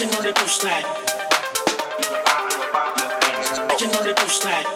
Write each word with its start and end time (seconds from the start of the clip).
Originally 0.00 0.32
do 0.32 0.46
snack. 0.46 0.84
Originally 3.68 4.14
do 4.14 4.28
snack. 4.28 4.66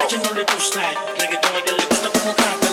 Originally 0.00 0.44
do 0.46 0.58
snack. 0.58 0.96
Nigga, 1.18 1.42
don't 1.42 1.66
get 1.66 1.76
lips, 1.76 2.02
no, 2.02 2.10
no, 2.10 2.32
no, 2.32 2.60
no. 2.62 2.67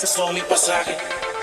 Clase 0.00 0.06
son 0.06 0.34
mi 0.34 0.40
pasaje. 0.40 0.96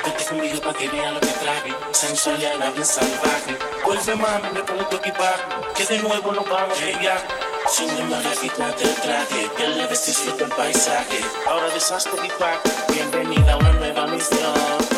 Vente 0.03 0.25
conmigo 0.25 0.59
pa' 0.61 0.73
que 0.73 0.87
vean 0.89 1.13
lo 1.13 1.19
que 1.19 1.27
traje, 1.27 1.73
sensual 1.91 2.37
bien 2.37 2.85
salvaje. 2.85 3.57
Vuelve 3.83 4.15
mami, 4.15 4.49
me 4.53 4.63
pongo 4.63 4.85
tu 4.87 4.95
equipaje, 4.95 5.43
que 5.75 5.85
de 5.85 5.99
nuevo 5.99 6.31
nos 6.31 6.49
vamos 6.49 6.77
a 6.77 6.99
viaje. 6.99 7.27
Sin 7.69 7.89
embargo, 7.89 8.29
quítate 8.41 8.83
el 8.83 8.95
traje, 8.95 9.49
que 9.57 9.67
le 9.67 9.87
disfruta 9.87 10.45
el 10.45 10.51
paisaje. 10.51 11.19
Ahora 11.47 11.69
deshazte 11.69 12.19
mi 12.21 12.29
pack, 12.29 12.59
bienvenida 12.93 13.53
a 13.53 13.57
una 13.57 13.71
nueva 13.73 14.07
misión. 14.07 14.96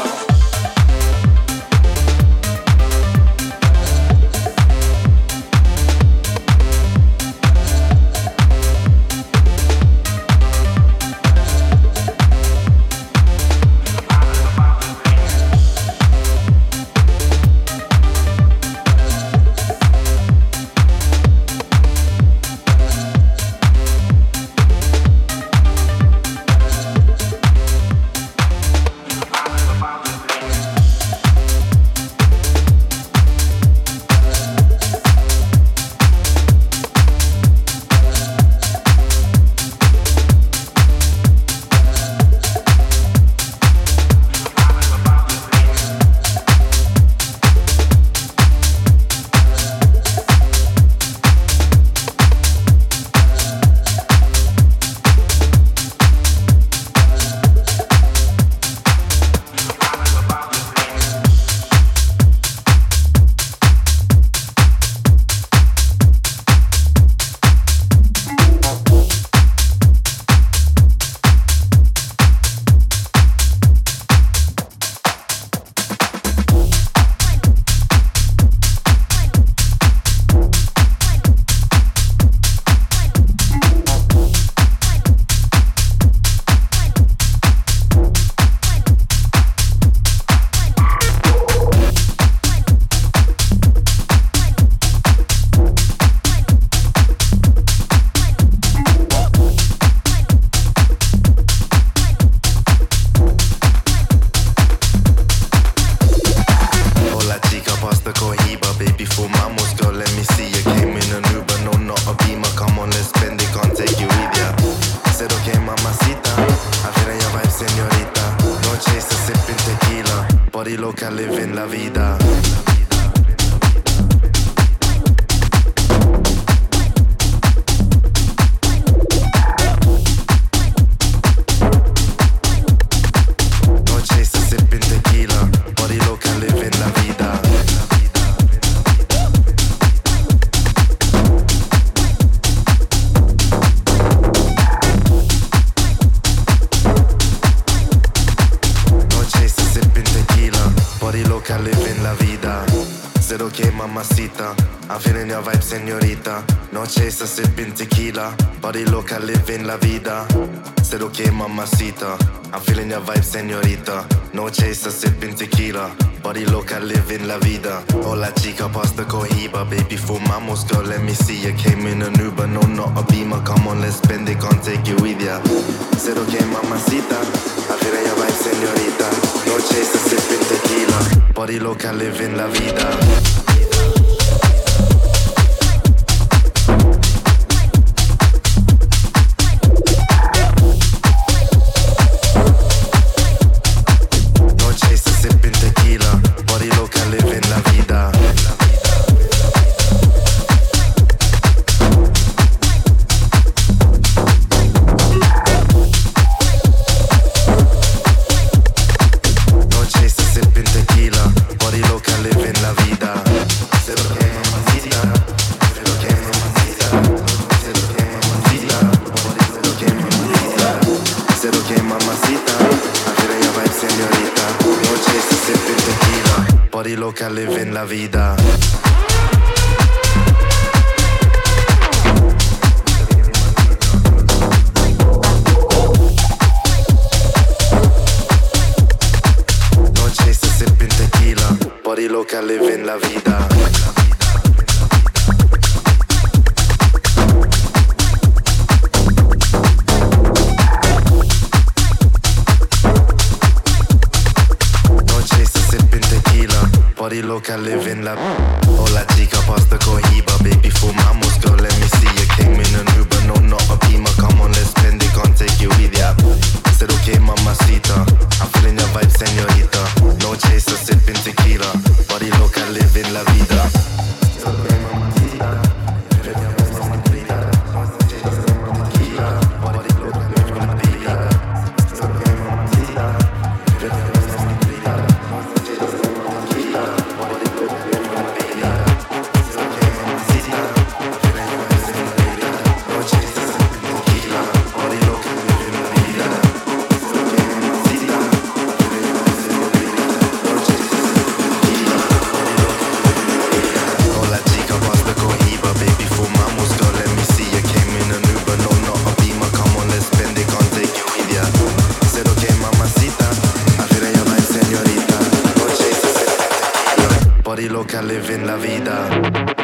lo 317.80 317.86
que 317.86 318.02
live 318.02 318.34
in 318.34 318.46
la 318.46 318.58
vita. 318.58 319.59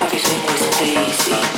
Everything 0.00 0.42
was 0.44 0.78
hazy. 0.78 1.57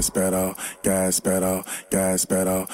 gas 0.00 0.10
pedal, 0.10 0.56
gas 0.82 1.20
pedal, 1.20 1.62
gas 1.90 2.24
pedal, 2.24 2.66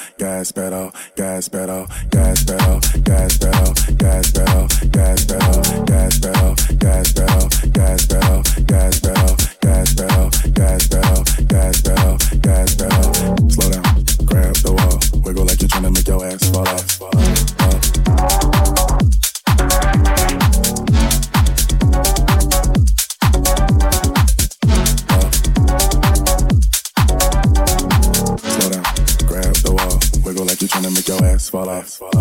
while 31.53 31.69
I. 31.71 32.16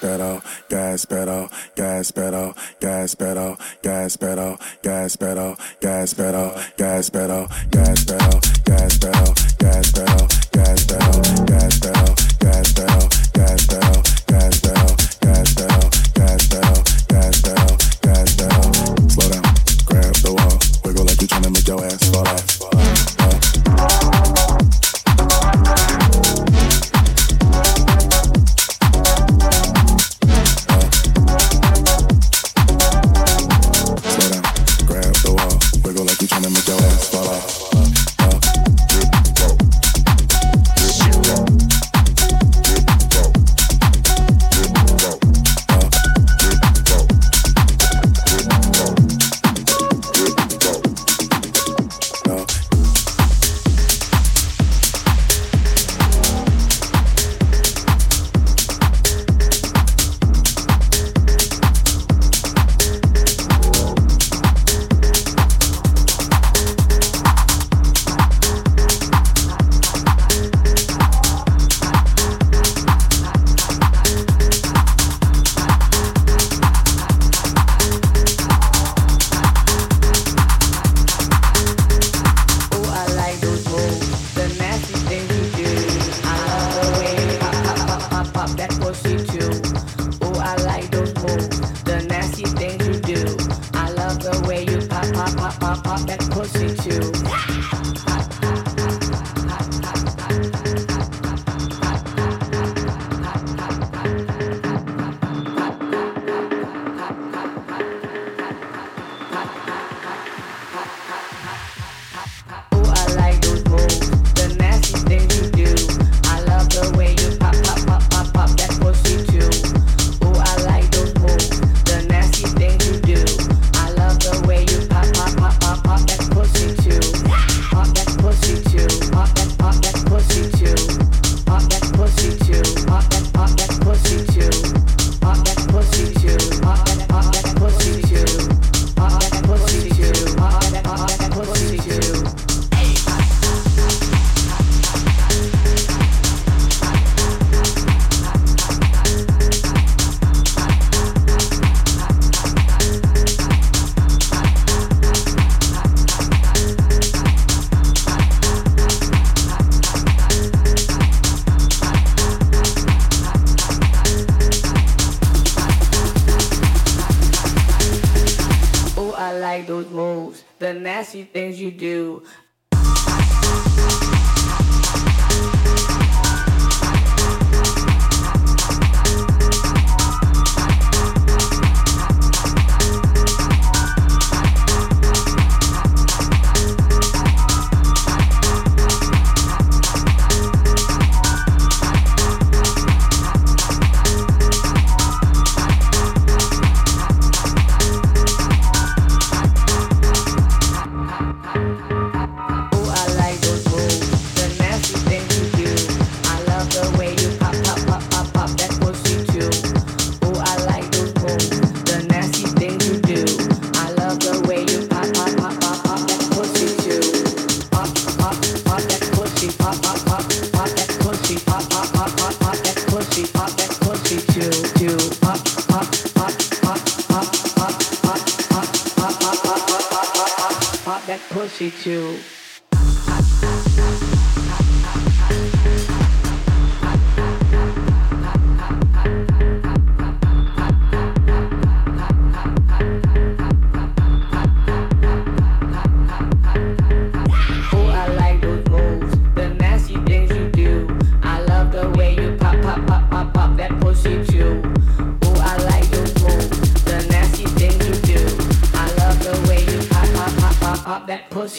pedal, 0.00 0.42
gas 0.68 1.06
pedal, 1.06 1.48
gas 1.76 2.12
pedal, 2.12 2.54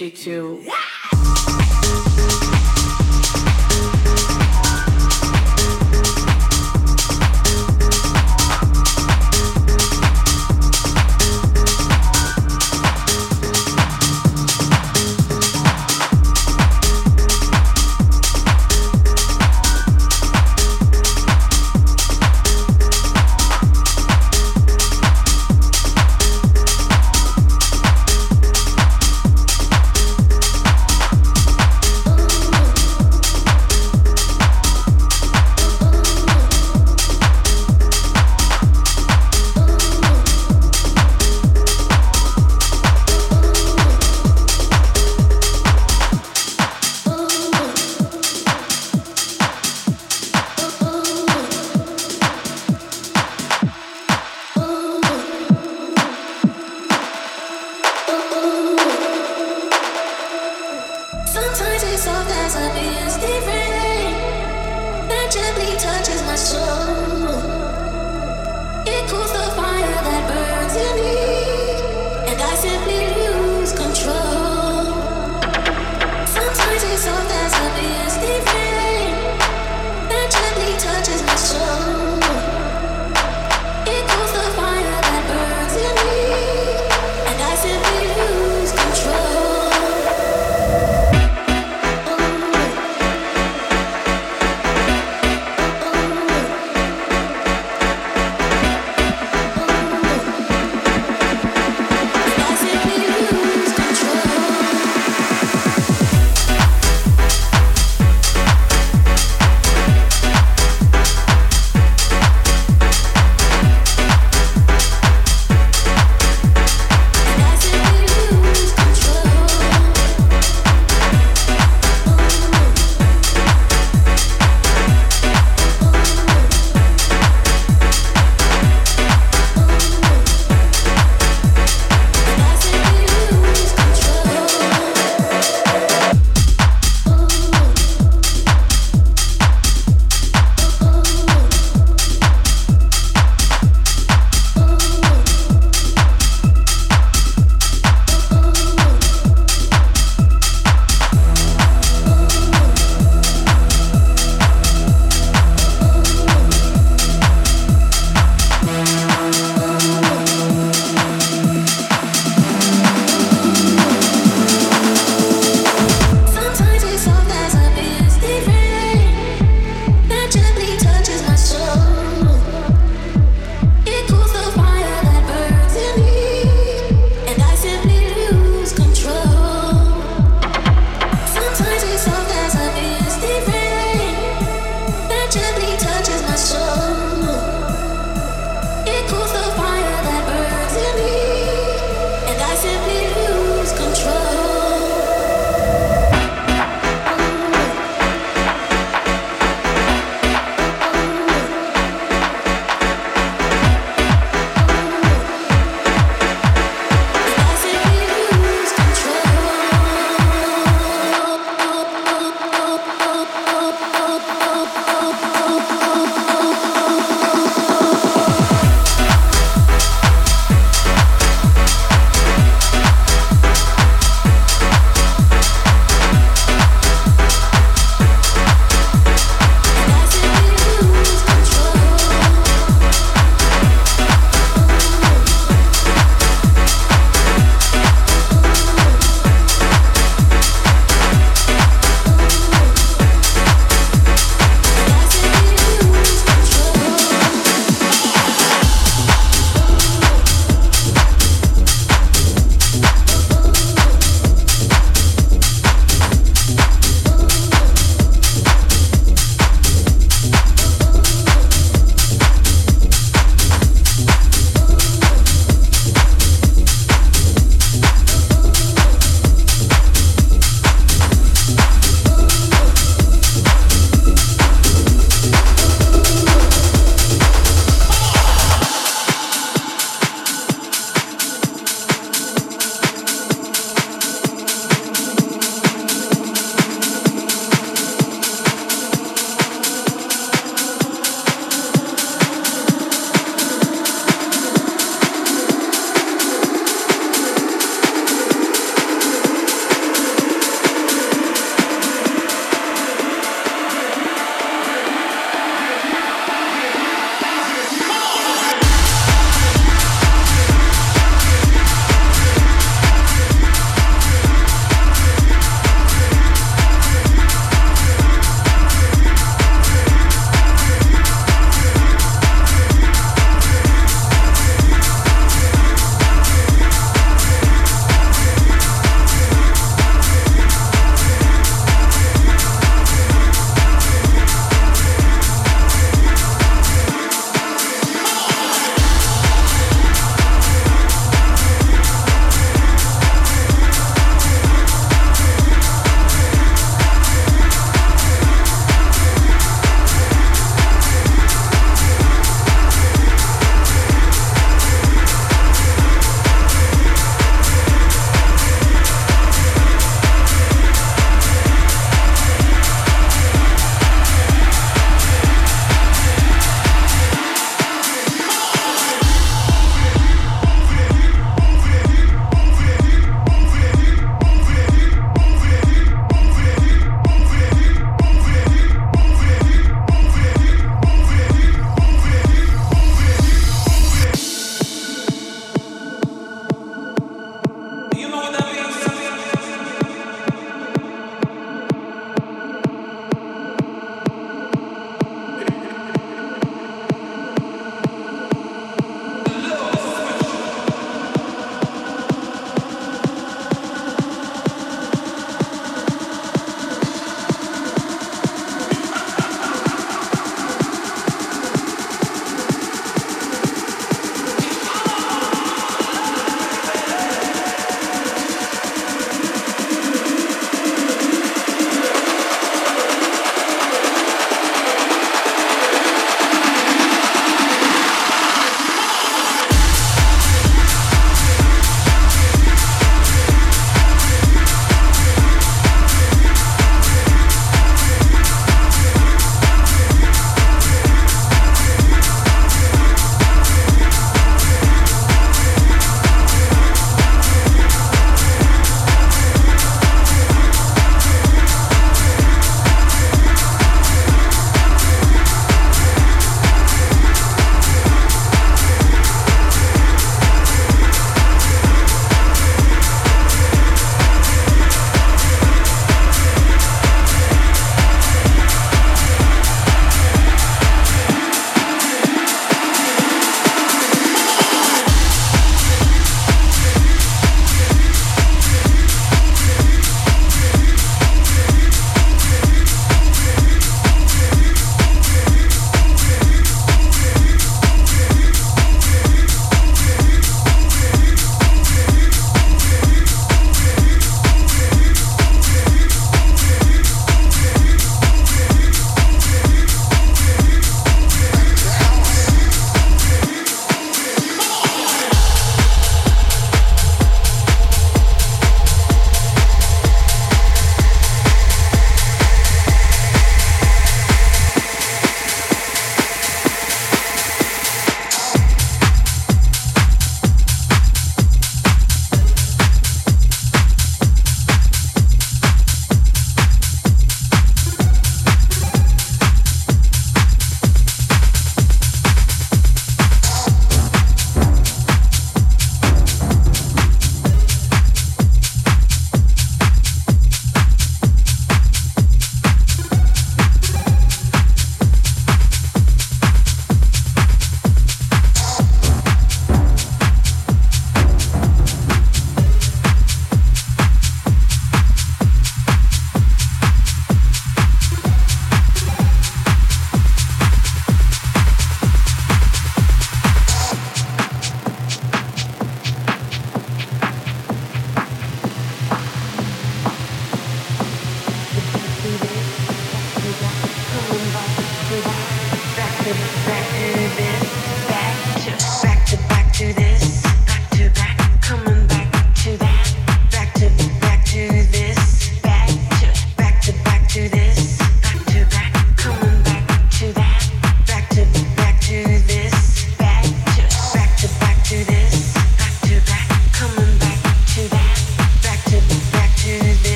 you 0.00 0.10
to. 0.10 0.64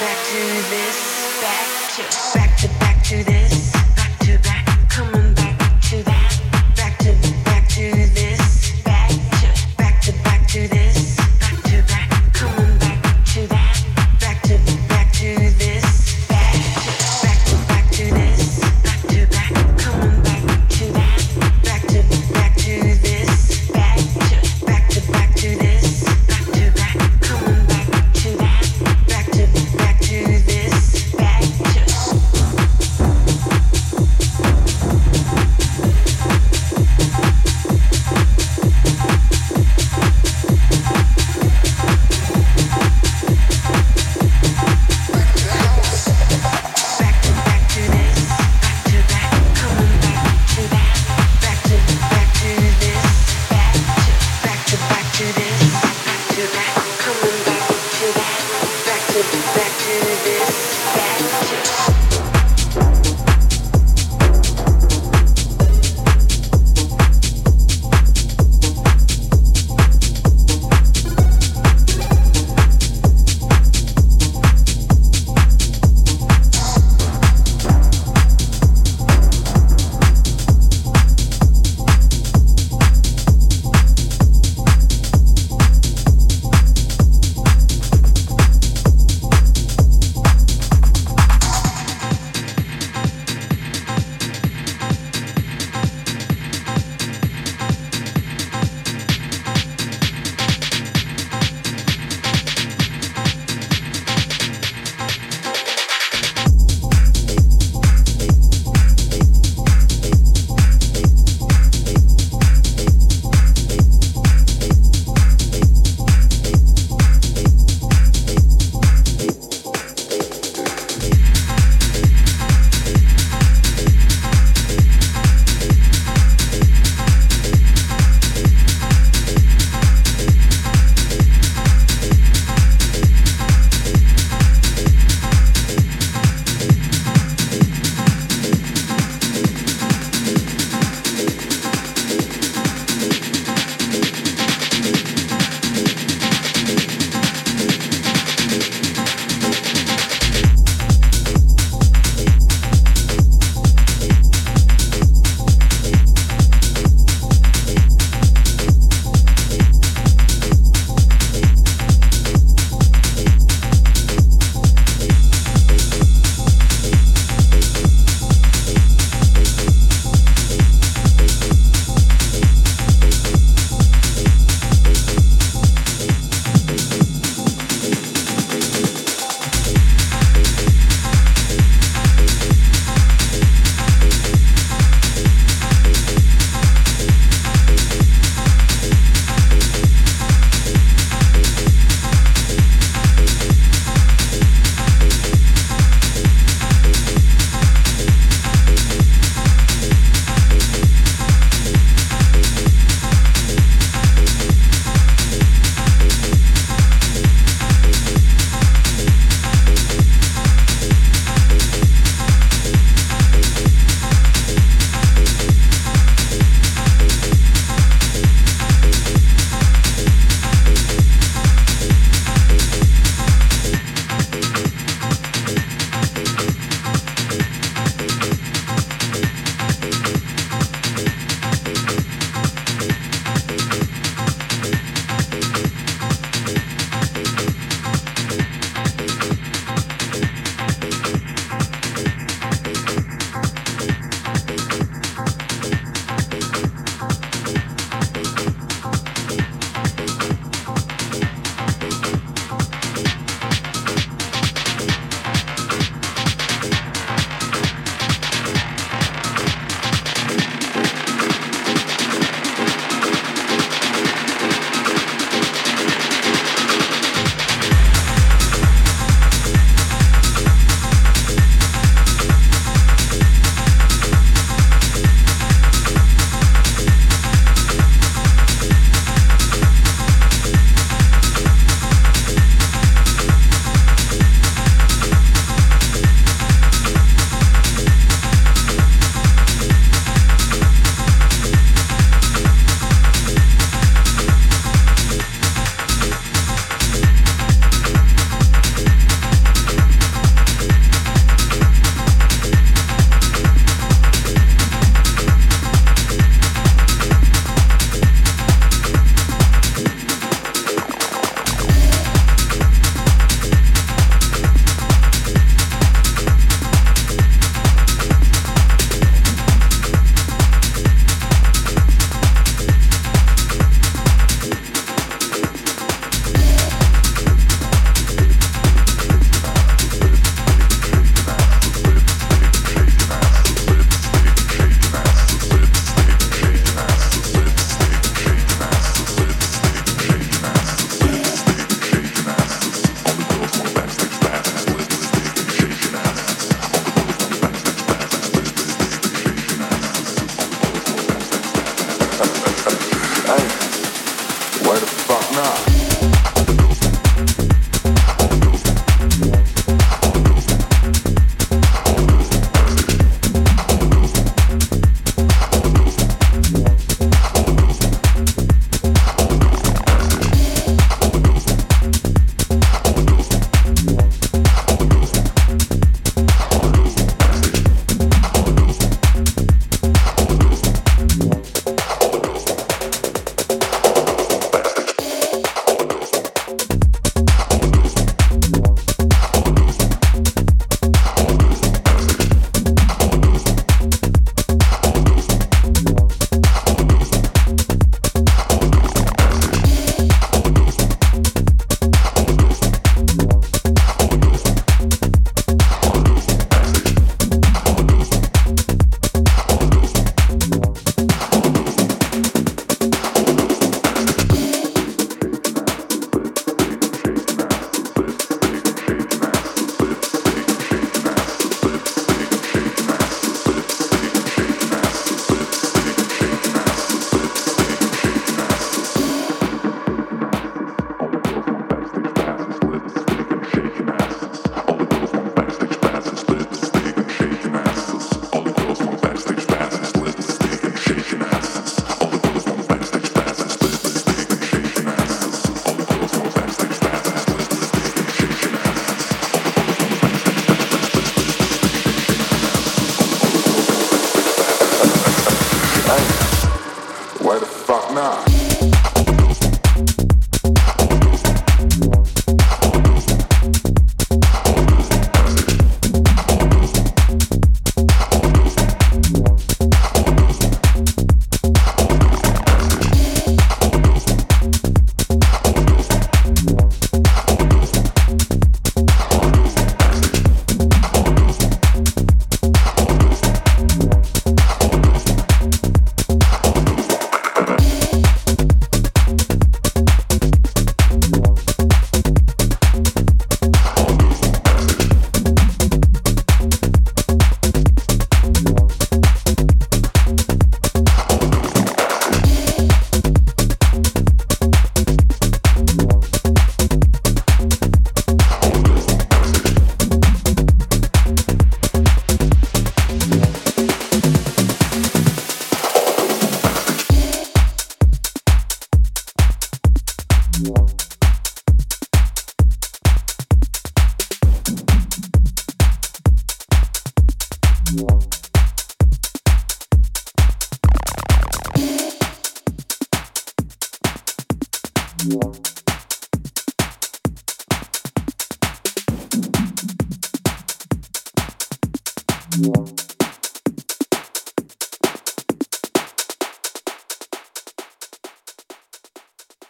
back 0.00 0.18
to 0.26 0.40
this, 0.70 1.40
back 1.40 1.68
to, 1.96 2.38
back 2.38 2.56
to, 2.58 2.68
back 2.78 3.02
to 3.04 3.24
this. 3.24 3.57